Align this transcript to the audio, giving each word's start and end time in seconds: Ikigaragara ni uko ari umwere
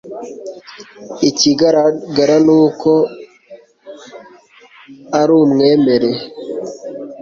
Ikigaragara 1.29 2.35
ni 2.45 2.53
uko 2.63 2.91
ari 5.19 5.33
umwere 5.43 6.09